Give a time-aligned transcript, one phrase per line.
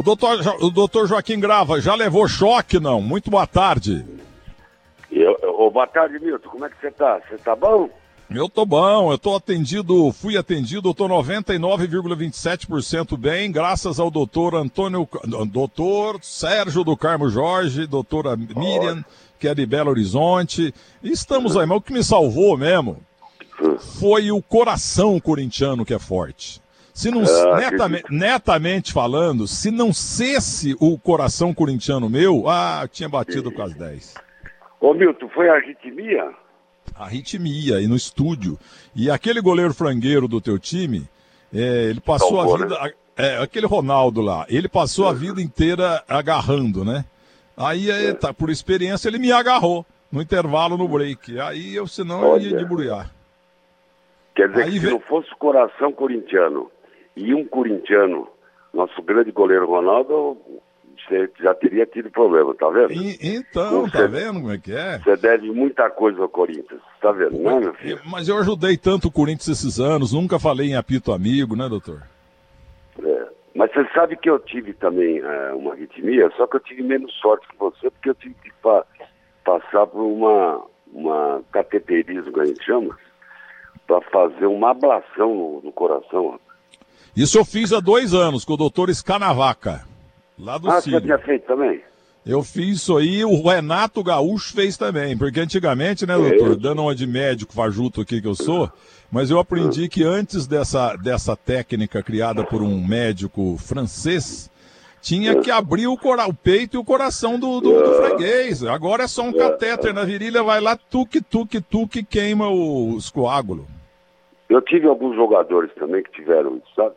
[0.00, 3.02] O doutor, o doutor Joaquim Grava já levou choque, não?
[3.02, 4.02] Muito boa tarde.
[5.12, 6.48] Eu, eu, boa tarde, Milton.
[6.48, 7.20] Como é que você tá?
[7.28, 7.90] Você tá bom?
[8.30, 14.54] Eu tô bom, eu tô atendido, fui atendido, eu tô 99,27% bem, graças ao doutor
[14.54, 15.06] Antônio,
[15.52, 19.04] doutor Sérgio do Carmo Jorge, doutora Miriam,
[19.38, 20.74] que é de Belo Horizonte.
[21.02, 23.04] Estamos aí, mas o que me salvou mesmo
[23.98, 26.62] foi o coração corintiano que é forte.
[27.00, 28.14] Se não, ah, netamente, que...
[28.14, 33.72] netamente, falando, se não cesse o coração corintiano meu, ah, eu tinha batido com as
[33.72, 34.16] 10.
[34.78, 36.30] Ô Milton, foi a arritmia?
[36.94, 38.58] Arritmia, e no estúdio.
[38.94, 41.08] E aquele goleiro frangueiro do teu time,
[41.54, 42.78] é, ele passou Salvou, a vida.
[42.78, 42.92] Né?
[43.16, 47.06] É, aquele Ronaldo lá, ele passou a vida inteira agarrando, né?
[47.56, 48.12] Aí, é.
[48.12, 51.40] tá, por experiência, ele me agarrou no intervalo no break.
[51.40, 53.10] Aí eu, senão, eu ia debulhar.
[54.34, 56.70] Quer dizer Aí que se não fosse o coração corintiano
[57.16, 58.28] e um corintiano,
[58.72, 60.36] nosso grande goleiro Ronaldo,
[61.08, 62.92] você já teria tido problema, tá vendo?
[62.92, 64.98] E, então, você, tá vendo como é que é?
[64.98, 68.00] Você deve muita coisa ao Corinthians, tá vendo, Pô, meu filho?
[68.06, 72.02] Mas eu ajudei tanto o Corinthians esses anos, nunca falei em apito amigo, né, doutor?
[73.02, 73.28] É.
[73.54, 77.12] Mas você sabe que eu tive também é, uma arritmia, só que eu tive menos
[77.14, 78.84] sorte que você, porque eu tive que pa
[79.44, 82.96] passar por uma, uma cateterismo, que a gente chama,
[83.86, 86.38] para fazer uma ablação no, no coração.
[87.16, 89.84] Isso eu fiz há dois anos com o doutor Escanavaca,
[90.38, 91.00] lá do Ah, Sírio.
[91.00, 91.80] você tinha feito também?
[92.24, 96.94] Eu fiz isso aí, o Renato Gaúcho fez também, porque antigamente, né, doutor, dando uma
[96.94, 98.70] de médico fajuto aqui que eu sou,
[99.10, 104.50] mas eu aprendi que antes dessa, dessa técnica criada por um médico francês,
[105.00, 108.62] tinha que abrir o, cora o peito e o coração do, do, do, freguês.
[108.64, 113.64] Agora é só um catéter na virilha, vai lá, tuque, tuque, tuque, queima os coágulos.
[114.50, 116.96] Eu tive alguns jogadores também que tiveram isso, sabe?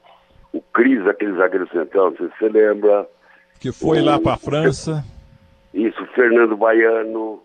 [0.52, 3.08] O Cris, aquele zagueiro central, não sei se você lembra.
[3.60, 4.06] Que foi o...
[4.06, 5.06] lá para a França.
[5.72, 7.42] Isso, Fernando Baiano.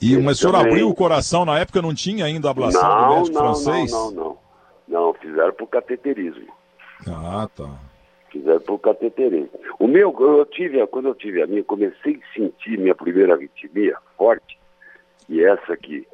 [0.00, 0.72] E, mas o senhor também...
[0.72, 3.92] abriu o coração na época, não tinha ainda a ablação não, do médico não, francês?
[3.92, 4.38] Não, não, não.
[4.88, 6.52] Não, fizeram por cateterismo.
[7.06, 7.70] Ah, tá.
[8.30, 9.50] Fizeram por cateterismo.
[9.78, 13.96] O meu, eu tive, quando eu tive a minha, comecei a sentir minha primeira arritmia
[14.18, 14.58] forte,
[15.28, 16.06] e essa aqui,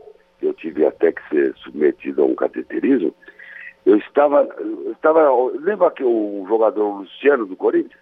[0.43, 3.15] eu tive até que ser submetido a um cateterismo,
[3.85, 8.01] eu estava, eu estava lembra que o jogador Luciano do Corinthians?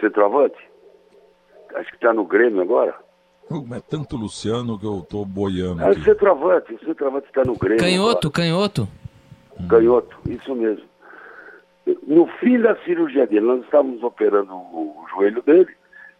[0.00, 0.58] Centroavante?
[1.74, 2.94] Acho que está no Grêmio agora.
[3.74, 5.82] É tanto Luciano que eu estou boiando.
[5.82, 7.82] É o centroavante, o centroavante está no Grêmio.
[7.82, 8.30] Canhoto, agora.
[8.30, 8.88] canhoto.
[9.68, 10.84] Canhoto, isso mesmo.
[12.06, 15.68] No fim da cirurgia dele, nós estávamos operando o joelho dele,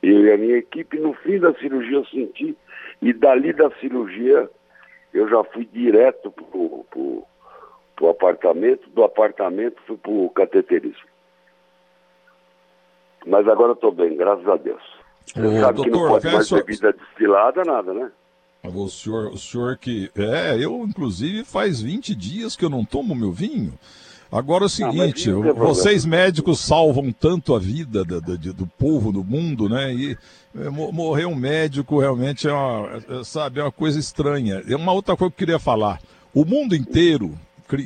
[0.02, 2.56] eu e a minha equipe, no fim da cirurgia eu senti,
[3.00, 4.50] e dali da cirurgia
[5.12, 7.24] eu já fui direto pro, pro,
[7.94, 11.12] pro apartamento, do apartamento fui pro cateterismo.
[13.26, 14.82] Mas agora eu estou bem, graças a Deus.
[15.26, 16.56] Você Ô, sabe doutor, que não pode mais só...
[16.56, 18.10] bebida destilada, nada, né?
[18.64, 20.10] O senhor, o senhor que.
[20.16, 23.72] É, eu, inclusive, faz 20 dias que eu não tomo meu vinho.
[24.32, 29.12] Agora é o seguinte, ah, vocês médicos salvam tanto a vida do, do, do povo,
[29.12, 29.94] do mundo, né?
[29.94, 30.16] E
[30.58, 34.62] é, morrer um médico realmente é uma, é, sabe, é uma coisa estranha.
[34.66, 36.00] É uma outra coisa que eu queria falar.
[36.32, 37.38] O mundo inteiro,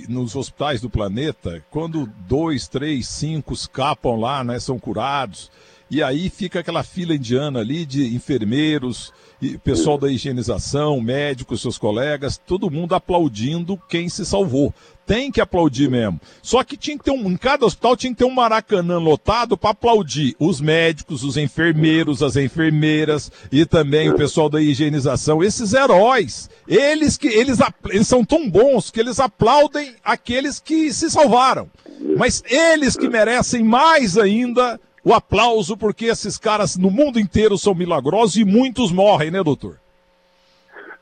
[0.09, 5.51] nos hospitais do planeta, quando dois, três, cinco escapam lá, né, são curados,
[5.91, 11.77] e aí fica aquela fila indiana ali de enfermeiros, e pessoal da higienização, médicos, seus
[11.77, 14.73] colegas, todo mundo aplaudindo quem se salvou.
[15.07, 16.21] Tem que aplaudir mesmo.
[16.43, 19.57] Só que tinha que ter um, em cada hospital tinha que ter um maracanã lotado
[19.57, 25.73] para aplaudir os médicos, os enfermeiros, as enfermeiras e também o pessoal da higienização, esses
[25.73, 26.51] heróis.
[26.67, 27.59] Eles que eles,
[27.89, 31.71] eles são tão bons que eles aplaudem aqueles que se salvaram.
[32.17, 37.77] Mas eles que merecem mais ainda o aplauso, porque esses caras no mundo inteiro são
[37.77, 39.77] milagrosos e muitos morrem, né, doutor?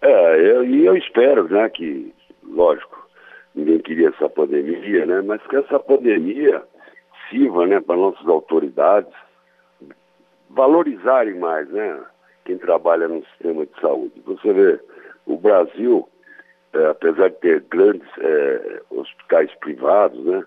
[0.02, 2.12] É, eu, e eu espero, né, que,
[2.46, 3.03] lógico,
[3.54, 6.62] ninguém queria essa pandemia, né, mas que essa pandemia
[7.28, 9.12] sirva, né, para nossas autoridades
[10.50, 12.02] valorizarem mais, né,
[12.44, 14.20] quem trabalha no sistema de saúde.
[14.24, 14.80] Você vê,
[15.26, 16.08] o Brasil,
[16.72, 20.44] é, apesar de ter grandes é, hospitais privados, né,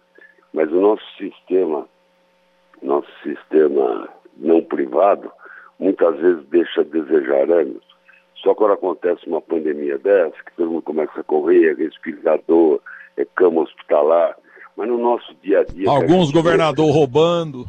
[0.54, 1.88] mas o nosso sistema
[2.82, 5.32] nosso sistema não privado,
[5.80, 7.84] muitas vezes deixa a desejar anos.
[8.36, 12.80] Só quando acontece uma pandemia dessa, que todo mundo começa a correr, respirador,
[13.18, 14.38] é cama hospitalar,
[14.76, 15.90] mas no nosso dia a dia...
[15.90, 17.66] Alguns governador vê, roubando.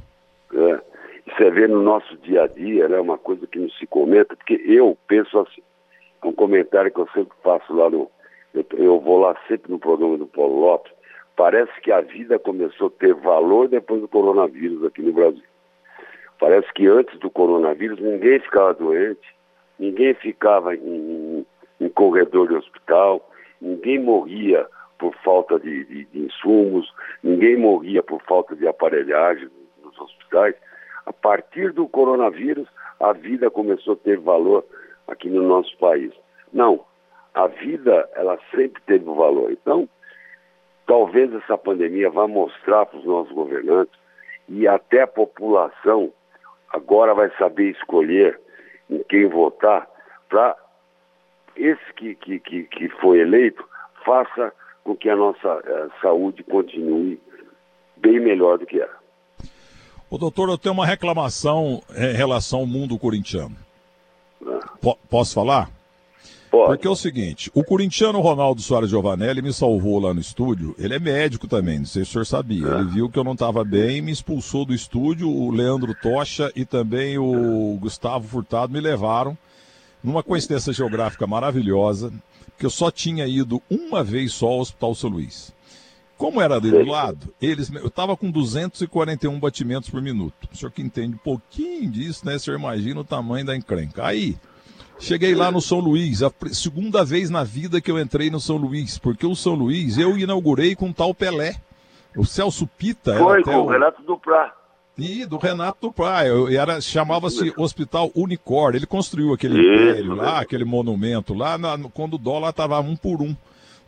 [0.52, 0.80] É,
[1.26, 4.36] você vê no nosso dia a dia, é né, uma coisa que não se comenta,
[4.36, 5.62] porque eu penso assim,
[6.22, 8.10] é um comentário que eu sempre faço lá no...
[8.52, 10.92] Eu, eu vou lá sempre no programa do Paulo Lopes,
[11.36, 15.44] parece que a vida começou a ter valor depois do coronavírus aqui no Brasil.
[16.38, 19.34] Parece que antes do coronavírus ninguém ficava doente,
[19.78, 21.46] ninguém ficava em,
[21.80, 23.28] em corredor de hospital,
[23.60, 24.66] ninguém morria
[24.98, 26.92] por falta de, de, de, insumos,
[27.22, 29.48] ninguém morria por falta de aparelhagem
[29.82, 30.54] nos hospitais.
[31.06, 32.68] A partir do coronavírus,
[33.00, 34.64] a vida começou a ter valor
[35.06, 36.12] aqui no nosso país.
[36.52, 36.84] Não,
[37.34, 39.52] a vida ela sempre teve valor.
[39.52, 39.88] Então,
[40.86, 43.98] talvez essa pandemia vá mostrar para os nossos governantes
[44.48, 46.12] e até a população
[46.70, 48.38] agora vai saber escolher
[48.90, 49.88] em quem votar
[50.28, 50.56] para
[51.56, 53.66] esse que, que, que, que foi eleito
[54.04, 54.52] faça
[54.88, 57.20] com que a nossa eh, saúde continue
[57.98, 58.96] bem melhor do que era.
[60.08, 63.54] O doutor, eu tenho uma reclamação em relação ao mundo corintiano.
[64.46, 64.94] Ah.
[65.10, 65.70] posso falar?
[66.50, 66.68] Pode.
[66.68, 70.74] Porque é o seguinte, o corintiano Ronaldo Soares Giovanelli me salvou lá no estúdio.
[70.78, 72.66] Ele é médico também, não sei se o senhor sabia.
[72.66, 75.28] Ele viu que eu não estava bem, me expulsou do estúdio.
[75.28, 79.36] O Leandro Tocha e também o Gustavo Furtado me levaram
[80.02, 82.10] numa coincidência geográfica maravilhosa,
[82.58, 85.54] que eu só tinha ido uma vez só ao Hospital São Luís.
[86.16, 90.48] Como era do lado, eles, eu estava com 241 batimentos por minuto.
[90.52, 92.34] O senhor que entende um pouquinho disso, né?
[92.34, 94.04] O senhor imagina o tamanho da encrenca.
[94.04, 94.36] Aí,
[94.98, 98.56] cheguei lá no São Luís, a segunda vez na vida que eu entrei no São
[98.56, 101.54] Luís, porque o São Luís eu inaugurei com tal Pelé.
[102.16, 103.16] O Celso Pita.
[103.16, 104.57] Foi, com o Renato Duprá.
[104.98, 106.24] E do Renato Duprá.
[106.50, 108.74] Era, chamava-se Hospital Unicor.
[108.74, 113.22] Ele construiu aquele império lá, aquele monumento lá, na, quando o dólar estava um por
[113.22, 113.34] um.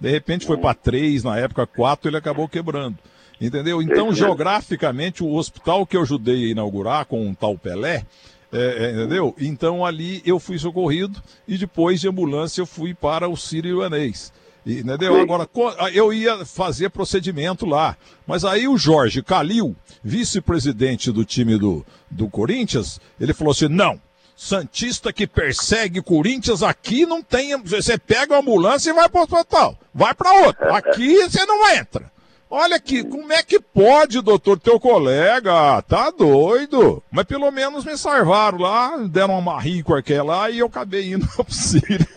[0.00, 2.96] De repente foi para três, na época quatro, ele acabou quebrando.
[3.40, 3.82] Entendeu?
[3.82, 8.04] Então, geograficamente, o hospital que eu ajudei a inaugurar com um tal Pelé,
[8.52, 9.34] é, é, entendeu?
[9.38, 14.32] Então ali eu fui socorrido e depois de ambulância eu fui para o Sírio Ianês.
[14.78, 15.20] Entendeu?
[15.20, 15.48] Agora,
[15.92, 17.96] eu ia fazer procedimento lá.
[18.26, 24.00] Mas aí o Jorge Calil, vice-presidente do time do, do Corinthians, ele falou assim: não,
[24.36, 27.60] Santista que persegue Corinthians aqui não tem.
[27.62, 29.78] Você pega a ambulância e vai para o hospital.
[29.94, 30.74] Vai para outro.
[30.74, 32.10] Aqui você não entra.
[32.52, 35.80] Olha aqui, como é que pode, doutor, teu colega?
[35.82, 37.00] Tá doido.
[37.08, 41.28] Mas pelo menos me salvaram lá, deram uma marrinha qualquer lá e eu acabei indo
[41.36, 42.08] pro Sírio.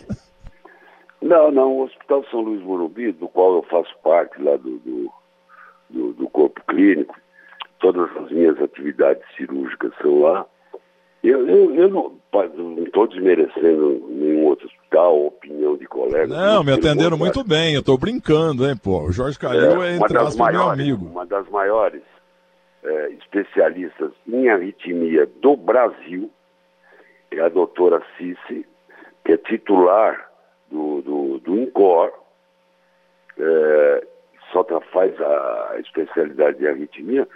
[1.23, 5.11] Não, não, o Hospital São Luís Morumbi, do qual eu faço parte lá do, do,
[5.89, 7.15] do, do corpo clínico,
[7.79, 10.45] todas as minhas atividades cirúrgicas são lá.
[11.23, 12.13] Eu, eu, eu não
[12.83, 16.27] estou desmerecendo nenhum outro hospital, opinião de colegas.
[16.27, 19.03] Não, me atenderam muito bem, eu estou brincando, hein, pô.
[19.03, 21.05] O Jorge Calil é, é entre aspas, meu amigo.
[21.05, 22.03] Uma das maiores
[22.83, 26.29] é, especialistas em arritmia do Brasil
[27.31, 28.65] é a doutora Cici,
[29.23, 30.32] que é titular
[30.73, 32.11] do, do, do INCOR,
[33.37, 34.07] é,
[34.51, 37.27] só faz a especialidade de arritmia,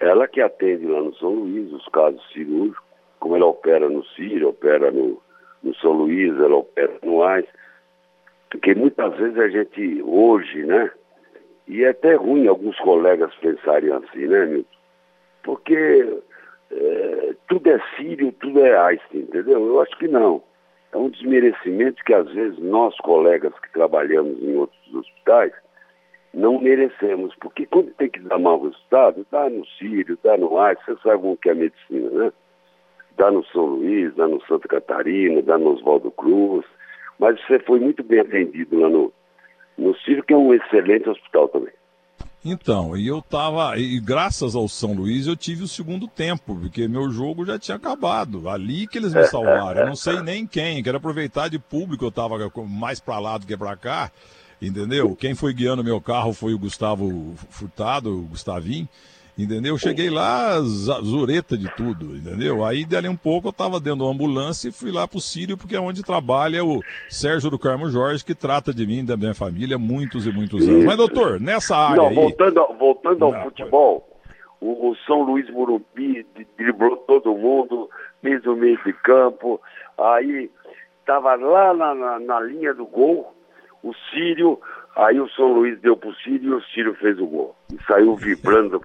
[0.00, 2.82] ela que atende lá no São Luís os casos cirúrgicos,
[3.20, 5.22] como ela opera no Sírio, opera no,
[5.62, 7.46] no São Luís, ela opera no AIS,
[8.50, 10.90] porque muitas vezes a gente, hoje, né,
[11.68, 14.78] e é até ruim alguns colegas pensarem assim, né, Milton?
[15.44, 16.18] Porque
[16.72, 19.64] é, tudo é Sírio, tudo é Einstein, entendeu?
[19.64, 20.42] Eu acho que não.
[20.92, 25.52] É um desmerecimento que às vezes nós, colegas que trabalhamos em outros hospitais,
[26.32, 30.96] não merecemos, porque quando tem que dar mau resultado, dá no Sírio, dá no Einstein,
[30.96, 32.32] você sabe como que é a medicina, né?
[33.16, 36.64] dá no São Luís, dá no Santa Catarina, dá no Oswaldo Cruz,
[37.18, 39.12] mas você foi muito bem atendido lá no,
[39.76, 41.72] no Ciro, que é um excelente hospital também.
[42.42, 46.88] Então, e eu tava, e graças ao São Luís eu tive o segundo tempo, porque
[46.88, 48.48] meu jogo já tinha acabado.
[48.48, 49.82] Ali que eles me salvaram.
[49.82, 53.46] Eu não sei nem quem, quero aproveitar de público, eu tava mais para lá do
[53.46, 54.10] que para cá,
[54.60, 55.14] entendeu?
[55.14, 58.88] Quem foi guiando meu carro foi o Gustavo Furtado, o Gustavinho.
[59.42, 59.78] Entendeu?
[59.78, 62.64] Cheguei lá, zureta de tudo, entendeu?
[62.64, 65.76] Aí, dali um pouco, eu tava dentro da ambulância e fui lá pro Sírio, porque
[65.76, 69.78] é onde trabalha o Sérgio do Carmo Jorge, que trata de mim, da minha família,
[69.78, 70.84] muitos e muitos anos.
[70.84, 72.14] Mas, doutor, nessa área Não, aí...
[72.14, 74.08] voltando, voltando ao futebol,
[74.60, 76.26] o, o, São Luís Morumbi
[76.58, 77.88] driblou todo mundo,
[78.22, 79.60] fez o meio de campo,
[79.96, 80.50] aí
[81.06, 83.34] tava lá na, na, na linha do gol,
[83.82, 84.58] o Sírio
[84.96, 87.56] Aí o São Luís deu pro Círio e o Círio fez o gol.
[87.72, 88.80] E saiu vibrando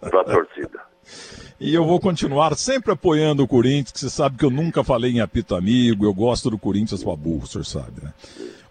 [0.00, 0.80] para a torcida.
[1.60, 5.10] E eu vou continuar sempre apoiando o Corinthians, que você sabe que eu nunca falei
[5.10, 8.12] em apito amigo, eu gosto do Corinthians para burro, o senhor sabe, né?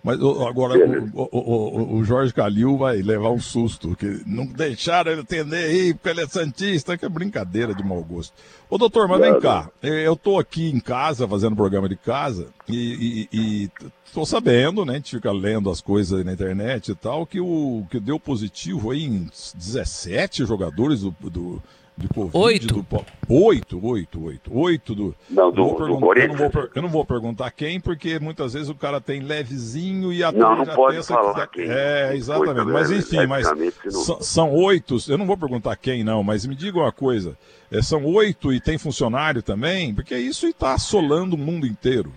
[0.08, 0.74] Mas agora
[1.14, 5.94] o, o, o, Jorge Calil vai levar um susto, que não deixaram ele atender aí,
[5.94, 8.34] porque ele é Santista, que é brincadeira de mau gosto.
[8.70, 13.28] Ô doutor, mas vem cá, eu tô aqui em casa, fazendo programa de casa, e,
[13.34, 13.72] e, e
[14.14, 17.86] tô sabendo, né, a gente fica lendo as coisas na internet e tal, que o
[17.92, 21.62] que deu positivo aí em 17 jogadores do, do
[21.98, 22.38] de Covid.
[22.38, 22.68] Oito.
[22.68, 22.86] Do,
[23.28, 24.58] oito, oito, oito.
[24.58, 25.16] Oito do.
[25.30, 28.76] Não, do, do eu, não vou, eu não vou perguntar quem, porque muitas vezes o
[28.76, 31.64] cara tem levezinho e a Não, não pode falar que...
[31.64, 31.72] quem.
[31.72, 32.68] É, exatamente.
[32.68, 33.48] Mas enfim, mas
[33.90, 34.98] são, são oito.
[35.10, 37.36] Eu não vou perguntar quem, não, mas me diga uma coisa.
[37.72, 39.94] É, são oito e tem funcionário também?
[39.94, 42.12] Porque isso está assolando o mundo inteiro.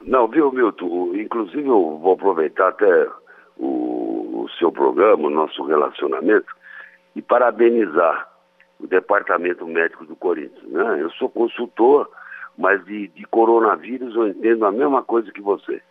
[0.00, 1.14] Não, viu, Milton?
[1.16, 3.08] Inclusive eu vou aproveitar até
[3.58, 6.46] o, o seu programa, o nosso relacionamento,
[7.16, 8.33] e parabenizar
[8.80, 10.64] o departamento médico do Corinthians.
[10.64, 11.02] Né?
[11.02, 12.10] Eu sou consultor,
[12.56, 15.82] mas de, de coronavírus eu entendo a mesma coisa que você.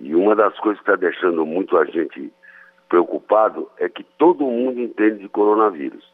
[0.00, 2.32] E uma das coisas que está deixando muito a gente
[2.88, 6.04] preocupado é que todo mundo entende de coronavírus,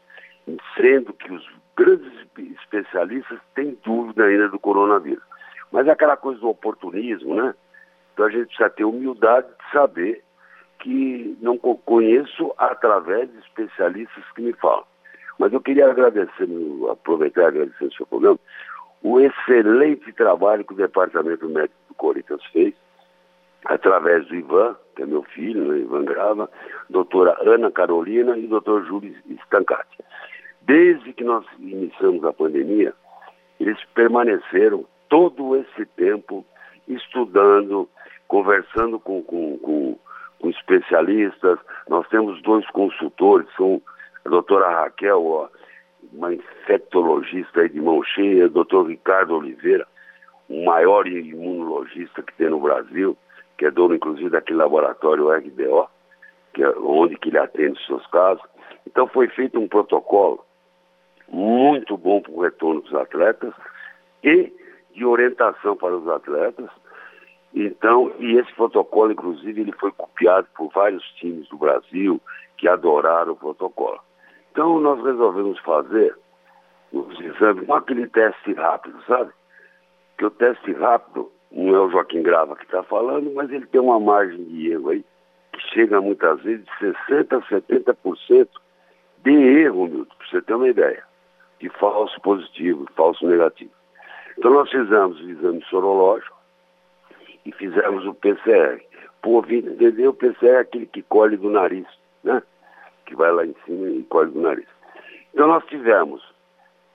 [0.76, 2.12] sendo que os grandes
[2.60, 5.22] especialistas têm dúvida ainda do coronavírus.
[5.72, 7.54] Mas é aquela coisa do oportunismo, né?
[8.12, 10.22] Então a gente precisa ter humildade de saber
[10.80, 14.84] que não conheço através de especialistas que me falam.
[15.40, 16.46] Mas eu queria agradecer,
[16.92, 18.38] aproveitar e agradecer o seu programa,
[19.02, 22.74] o excelente trabalho que o Departamento Médico do Corinthians fez,
[23.64, 26.50] através do Ivan, que é meu filho, né, Ivan Grava,
[26.90, 29.14] doutora Ana Carolina e doutor Júlio
[29.46, 30.04] Stancati.
[30.60, 32.92] Desde que nós iniciamos a pandemia,
[33.58, 36.44] eles permaneceram todo esse tempo
[36.86, 37.88] estudando,
[38.28, 39.98] conversando com, com, com,
[40.38, 41.58] com especialistas.
[41.88, 43.80] Nós temos dois consultores, são
[44.30, 45.48] a doutora Raquel, ó,
[46.12, 49.86] uma infectologista de mão cheia, o doutor Ricardo Oliveira,
[50.48, 53.16] o maior imunologista que tem no Brasil,
[53.58, 55.88] que é dono inclusive daquele laboratório RDO,
[56.54, 58.44] que é onde que ele atende os seus casos.
[58.86, 60.44] Então foi feito um protocolo
[61.28, 63.52] muito bom para o retorno dos atletas
[64.22, 64.52] e
[64.94, 66.70] de orientação para os atletas.
[67.52, 72.20] Então, e esse protocolo, inclusive, ele foi copiado por vários times do Brasil
[72.56, 74.00] que adoraram o protocolo.
[74.50, 76.16] Então nós resolvemos fazer
[76.92, 79.30] os exames com aquele teste rápido, sabe?
[80.18, 83.80] Que o teste rápido não é o Joaquim Grava que está falando, mas ele tem
[83.80, 85.04] uma margem de erro aí
[85.52, 88.48] que chega muitas vezes de 60% a 70%
[89.24, 91.04] de erro, Milton, para você ter uma ideia,
[91.58, 93.72] de falso positivo, falso negativo.
[94.38, 96.36] Então nós fizemos o exame sorológico
[97.44, 98.80] e fizemos o PCR.
[99.22, 101.86] Por ouvinte entender, o PCR é aquele que colhe do nariz,
[102.24, 102.42] né?
[103.10, 104.68] Que vai lá em cima e colhe do nariz.
[105.34, 106.22] Então nós tivemos,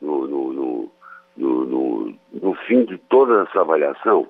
[0.01, 4.27] no, no, no, no, no fim de toda essa avaliação,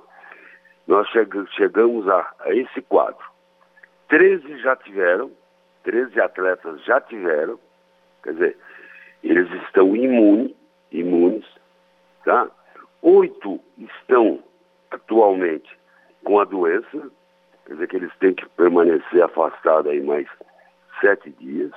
[0.87, 1.07] nós
[1.51, 3.23] chegamos a, a esse quadro.
[4.09, 5.31] 13 já tiveram,
[5.83, 7.59] 13 atletas já tiveram,
[8.23, 8.57] quer dizer,
[9.23, 10.55] eles estão imunes,
[10.91, 11.45] imunes,
[12.23, 12.49] tá?
[13.03, 14.39] Oito estão
[14.89, 15.77] atualmente
[16.23, 17.11] com a doença,
[17.65, 20.27] quer dizer que eles têm que permanecer afastados aí mais
[21.05, 21.71] sete dias.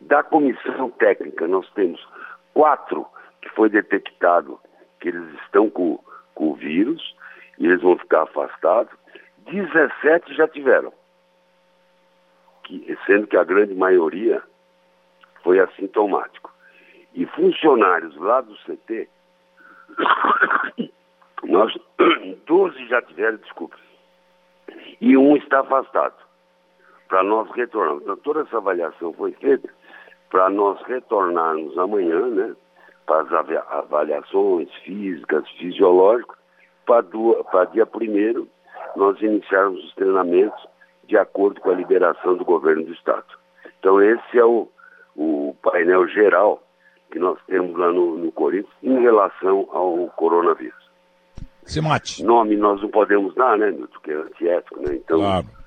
[0.00, 2.06] Da comissão técnica, nós temos
[2.54, 3.06] quatro
[3.42, 4.58] que foi detectado
[5.00, 5.98] que eles estão com,
[6.34, 7.14] com o vírus
[7.58, 8.92] e eles vão ficar afastados.
[9.50, 10.92] 17 já tiveram,
[12.62, 14.42] que, sendo que a grande maioria
[15.42, 16.50] foi assintomático.
[17.12, 19.08] E funcionários lá do CT,
[21.44, 21.74] nós
[22.46, 23.76] 12 já tiveram, desculpa,
[25.00, 26.23] e um está afastado
[27.08, 28.02] para nós retornarmos.
[28.02, 29.68] Então, toda essa avaliação foi feita
[30.30, 32.54] para nós retornarmos amanhã, né,
[33.06, 33.32] para as
[33.70, 36.36] avaliações físicas, fisiológicas,
[36.84, 38.48] para dia primeiro
[38.96, 40.66] nós iniciarmos os treinamentos
[41.06, 43.26] de acordo com a liberação do governo do Estado.
[43.78, 44.68] Então, esse é o,
[45.16, 46.62] o painel geral
[47.10, 50.84] que nós temos lá no, no Corinthians em relação ao coronavírus.
[51.64, 52.22] Se mate.
[52.24, 54.96] Nome nós não podemos dar, né, Milton, que é antiético, né?
[54.96, 55.63] Então, claro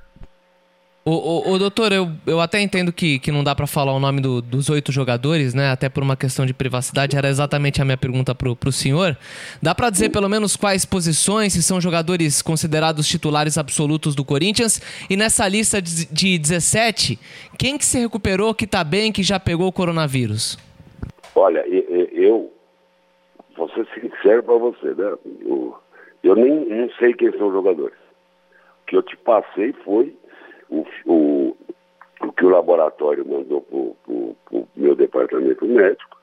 [1.10, 4.00] o, o, o, doutor, eu, eu até entendo que, que não dá para falar o
[4.00, 5.72] nome do, dos oito jogadores, né?
[5.72, 9.18] Até por uma questão de privacidade, era exatamente a minha pergunta pro, pro senhor.
[9.64, 14.82] Dá para dizer pelo menos quais posições, se são jogadores considerados titulares absolutos do Corinthians?
[15.10, 17.18] E nessa lista de, de 17,
[17.58, 20.58] quem que se recuperou, que tá bem, que já pegou o coronavírus?
[21.34, 22.52] Olha, eu
[23.56, 25.18] vou ser sincero para você, né?
[25.40, 25.74] Eu,
[26.22, 27.98] eu nem não sei quem são os jogadores.
[28.84, 30.14] O que eu te passei foi
[30.70, 31.58] o, o,
[32.22, 33.78] o que o laboratório mandou para
[34.58, 36.18] o meu departamento médico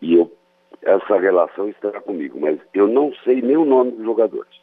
[0.00, 0.30] e eu,
[0.82, 4.60] essa relação estará comigo, mas eu não sei nem o nome dos jogadores.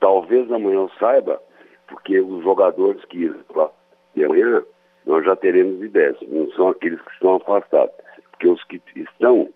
[0.00, 1.40] Talvez amanhã eu saiba
[1.86, 3.70] porque os jogadores que lá
[4.14, 4.62] de amanhã
[5.06, 7.94] nós já teremos ideias, não são aqueles que estão afastados,
[8.30, 9.48] porque os que estão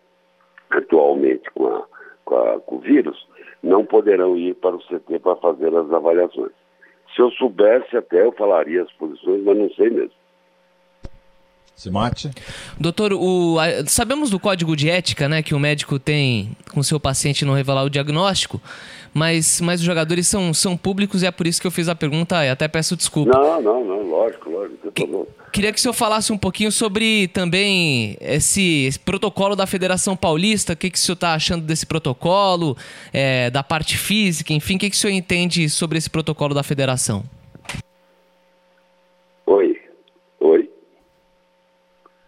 [0.70, 1.86] atualmente com, a,
[2.24, 3.28] com, a, com o vírus
[3.62, 6.52] não poderão ir para o CT para fazer as avaliações.
[7.14, 10.21] Se eu soubesse até eu falaria as posições, mas não sei mesmo.
[11.74, 12.30] Se mate.
[12.78, 17.44] Doutor, o, sabemos do código de ética, né, que o médico tem com seu paciente
[17.44, 18.60] não revelar o diagnóstico,
[19.12, 21.94] mas, mas os jogadores são, são públicos e é por isso que eu fiz a
[21.94, 23.36] pergunta e até peço desculpa.
[23.36, 24.92] Não, não, não, lógico, lógico.
[24.92, 25.08] Que,
[25.52, 30.74] queria que o senhor falasse um pouquinho sobre também esse, esse protocolo da Federação Paulista,
[30.74, 32.76] o que, que o senhor está achando desse protocolo,
[33.12, 36.62] é, da parte física, enfim, o que, que o senhor entende sobre esse protocolo da
[36.62, 37.24] federação?
[39.44, 39.60] O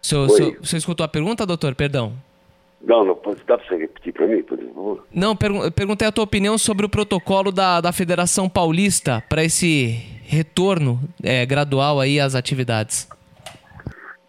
[0.05, 1.75] senhor, senhor, senhor escutou a pergunta, doutor?
[1.75, 2.13] Perdão.
[2.81, 5.05] Não, não, dá para você repetir para mim, por favor?
[5.11, 9.93] Não, per perguntei a tua opinião sobre o protocolo da, da Federação Paulista para esse
[10.23, 13.09] retorno é, gradual aí às atividades.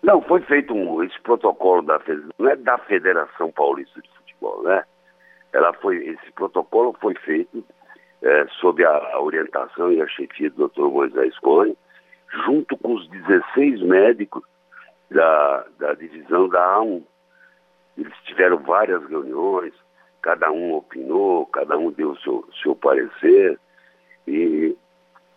[0.02, 2.00] Não, foi feito um, esse protocolo da
[2.38, 4.82] não é da Federação Paulista de Futebol, né?
[5.52, 7.64] Ela foi, esse protocolo foi feito
[8.22, 10.82] é, sob a, a, orientação e a chefia do Dr.
[10.82, 11.76] Moisés Cone,
[12.46, 14.42] junto com os 16 médicos
[15.10, 17.02] da, da divisão da A1.
[17.96, 19.72] Eles tiveram várias reuniões,
[20.22, 23.58] cada um opinou, cada um deu o seu, seu parecer,
[24.26, 24.76] e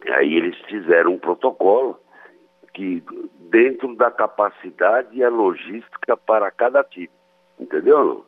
[0.07, 1.99] aí eles fizeram um protocolo
[2.73, 3.03] que
[3.49, 7.09] dentro da capacidade e a logística para cada time,
[7.59, 8.25] entendeu?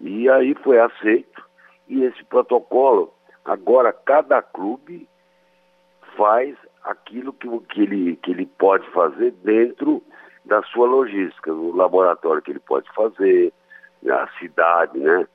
[0.00, 1.42] E aí foi aceito,
[1.88, 3.12] e esse protocolo,
[3.44, 5.08] agora cada clube
[6.16, 10.02] faz aquilo que, que, ele, que ele pode fazer dentro
[10.52, 13.50] da sua logística, o laboratório que ele pode fazer,
[14.06, 15.26] a cidade, né?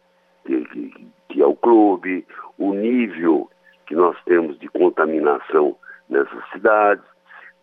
[0.46, 2.24] Que, que, que, é o clube,
[2.60, 3.50] o nível
[3.88, 5.76] que nós temos de contaminação
[6.08, 7.04] nessas cidades.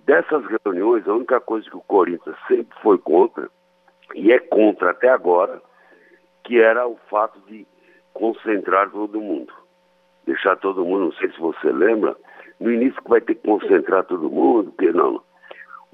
[0.00, 3.48] Dessas reuniões, a única coisa que o Corinthians sempre foi contra,
[4.16, 5.62] e é contra até agora,
[6.42, 7.64] que era o fato de
[8.12, 9.52] concentrar todo mundo.
[10.26, 12.16] Deixar todo mundo, não sei se você lembra,
[12.58, 15.22] no início que vai ter que concentrar todo mundo, porque não,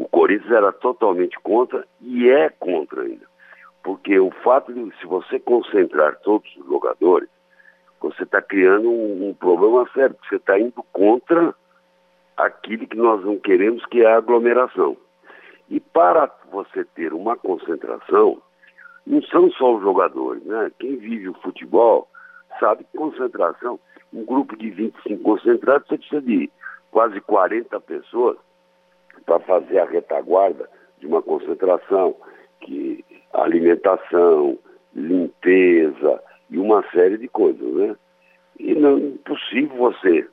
[0.01, 3.27] o Corinthians era totalmente contra e é contra ainda.
[3.83, 7.29] Porque o fato de, se você concentrar todos os jogadores,
[8.01, 11.55] você está criando um, um, problema sério, você está indo contra
[12.35, 14.97] aquilo que nós não queremos, que é a aglomeração.
[15.69, 18.41] E para você ter uma concentração,
[19.07, 20.71] não são só os jogadores, né?
[20.79, 22.09] Quem vive o futebol
[22.59, 23.79] sabe que concentração,
[24.15, 26.51] um grupo de 25 concentrados, você precisa de
[26.91, 28.39] quase 40 pessoas
[29.25, 32.15] para fazer a retaguarda de uma concentração,
[32.61, 34.59] que alimentação,
[34.95, 37.97] limpeza e uma série de coisas, né?
[38.59, 40.29] E não é possível você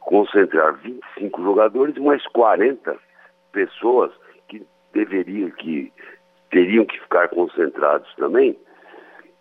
[0.00, 2.96] concentrar 25 jogadores e mais 40
[3.52, 4.10] pessoas
[4.48, 5.92] que deveriam, que
[6.50, 8.58] teriam que ficar concentrados também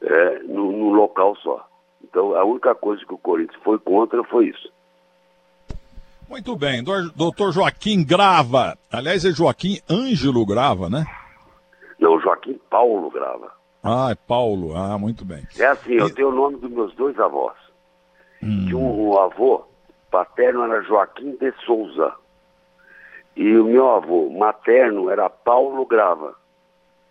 [0.02, 1.68] é, no, no local só.
[2.04, 4.72] Então a única coisa que o Corinthians foi contra foi isso.
[6.32, 6.82] Muito bem,
[7.14, 8.78] doutor Joaquim Grava.
[8.90, 11.04] Aliás, é Joaquim Ângelo Grava, né?
[12.00, 13.52] Não, Joaquim Paulo Grava.
[13.84, 14.74] Ah, é Paulo.
[14.74, 15.46] Ah, muito bem.
[15.60, 17.58] É assim, eu tenho o nome dos meus dois avós.
[18.42, 18.66] Hum.
[18.66, 19.66] Que um, um avô
[20.10, 22.14] paterno era Joaquim de Souza.
[23.36, 26.34] E o meu avô materno era Paulo Grava.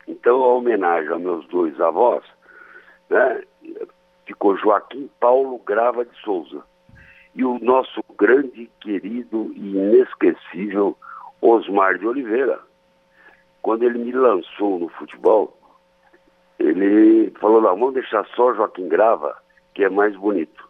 [0.08, 2.24] Então, a homenagem aos meus dois avós,
[3.10, 3.42] né,
[4.24, 6.69] ficou Joaquim Paulo Grava de Souza
[7.34, 10.96] e o nosso grande, querido e inesquecível
[11.40, 12.60] Osmar de Oliveira.
[13.62, 15.56] Quando ele me lançou no futebol,
[16.58, 19.36] ele falou, não, vamos deixar só Joaquim Grava,
[19.74, 20.68] que é mais bonito.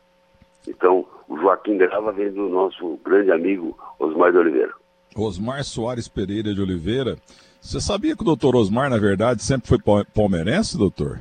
[0.68, 4.72] Então, o Joaquim Grava vem do nosso grande amigo Osmar de Oliveira.
[5.16, 7.16] Osmar Soares Pereira de Oliveira.
[7.60, 11.20] Você sabia que o doutor Osmar, na verdade, sempre foi palmeirense, doutor?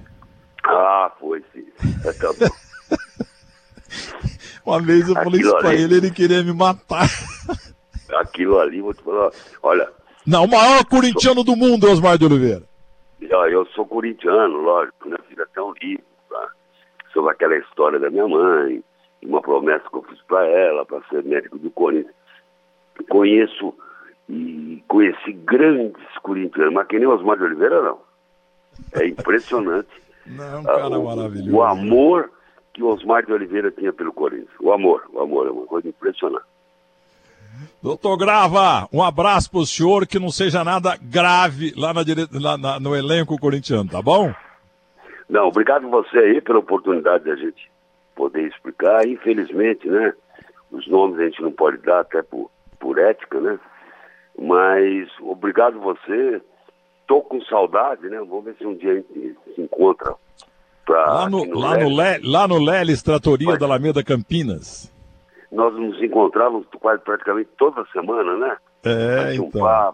[0.64, 1.66] Ah, foi sim.
[2.04, 2.14] Tá
[4.70, 7.08] Uma vez eu falei isso pra ali, ele, ele queria me matar.
[8.20, 9.32] Aquilo ali, vou te falar,
[9.64, 9.90] olha.
[10.26, 12.64] Não, o maior corintiano do mundo, Osmar de Oliveira.
[13.20, 16.50] Eu sou corintiano, lógico, minha filha tem um livro tá?
[17.12, 18.84] sobre aquela história da minha mãe,
[19.24, 22.14] uma promessa que eu fiz para ela, para ser médico do Corinthians.
[23.10, 23.74] Conheço
[24.30, 28.00] e conheci grandes corintianos, mas que nem Osmar de Oliveira, não.
[28.94, 29.90] É impressionante.
[30.30, 31.56] Não, um cara ah, o, maravilhoso.
[31.56, 32.30] O amor
[32.80, 34.48] que o Osmar de Oliveira tinha pelo Corinthians.
[34.62, 36.46] O amor, o amor é uma coisa impressionante.
[37.84, 42.26] Doutor Grava, um abraço para o senhor, que não seja nada grave lá, na dire...
[42.32, 44.34] lá na, no elenco corintiano, tá bom?
[45.30, 47.70] Não, obrigado você aí pela oportunidade da gente
[48.16, 49.06] poder explicar.
[49.06, 50.14] Infelizmente, né,
[50.72, 53.60] os nomes a gente não pode dar até por por ética, né?
[54.40, 56.42] Mas obrigado você.
[57.06, 58.20] Tô com saudade, né?
[58.20, 60.16] Vamos ver se um dia a gente se encontra.
[60.90, 64.92] Pra, lá no, no lá, no Le, lá no Lelis Tratoria Mas, da Alameda Campinas.
[65.52, 68.58] Nós nos encontrávamos quase praticamente toda semana, né?
[68.84, 69.62] É, então.
[69.62, 69.94] Um.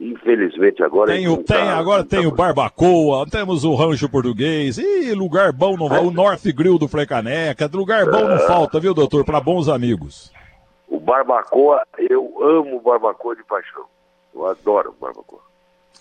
[0.00, 1.12] Infelizmente agora.
[1.12, 2.28] Tem, o, tem tá, agora tem tá...
[2.28, 6.00] o Barbacoa, temos o Rancho Português, e lugar bom não vai.
[6.00, 8.46] O North Grill do Frecaneca, lugar bom não é.
[8.48, 9.24] falta, viu, doutor?
[9.24, 10.32] Para bons amigos.
[10.88, 13.84] O Barbacoa, eu amo o Barbacoa de paixão.
[14.34, 15.42] Eu adoro o Barbacoa.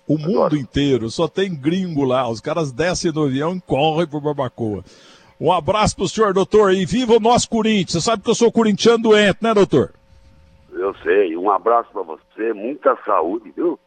[0.08, 0.32] O adoro.
[0.32, 2.28] mundo inteiro, só tem gringo lá.
[2.30, 4.84] Os caras descem do avião e correm pro Barbacoa.
[5.40, 7.92] Um abraço pro senhor, doutor, e viva o nosso Corinthians.
[7.92, 9.94] Você sabe que eu sou corintiano doente, né, doutor?
[10.72, 11.36] Eu sei.
[11.38, 13.80] Um abraço para você, muita saúde, viu?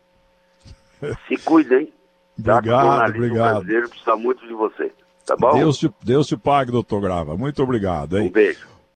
[1.28, 1.92] Se cuidem.
[2.38, 3.52] obrigado, obrigado.
[3.54, 4.92] brasileiro precisa muito de você.
[5.26, 5.54] Tá bom?
[5.56, 7.36] Deus te, Deus te pague, doutor Grava.
[7.36, 8.28] Muito obrigado, hein?
[8.28, 8.75] Um beijo.